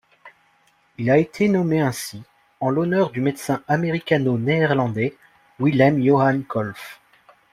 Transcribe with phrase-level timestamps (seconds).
[0.97, 2.23] Il a été nommé ainsi
[2.59, 5.15] en l'honneur du médecin américano-néerlandais
[5.59, 6.99] Willem Johan Kolff.